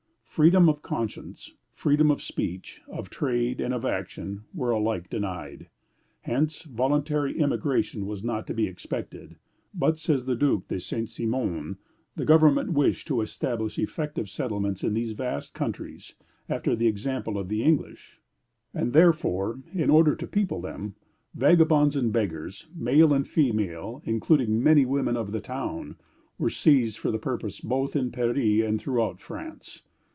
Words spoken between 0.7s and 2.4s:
conscience, freedom of